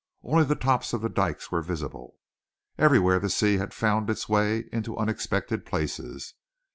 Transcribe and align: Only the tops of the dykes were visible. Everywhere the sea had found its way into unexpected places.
Only 0.23 0.45
the 0.45 0.55
tops 0.55 0.93
of 0.93 1.01
the 1.01 1.09
dykes 1.09 1.51
were 1.51 1.61
visible. 1.61 2.17
Everywhere 2.75 3.19
the 3.19 3.29
sea 3.29 3.57
had 3.59 3.71
found 3.71 4.09
its 4.09 4.27
way 4.27 4.67
into 4.71 4.97
unexpected 4.97 5.63
places. 5.63 6.33